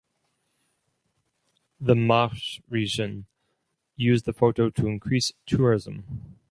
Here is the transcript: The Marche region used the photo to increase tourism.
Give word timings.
The 1.79 1.93
Marche 1.93 2.59
region 2.71 3.27
used 3.95 4.25
the 4.25 4.33
photo 4.33 4.71
to 4.71 4.87
increase 4.87 5.31
tourism. 5.45 6.37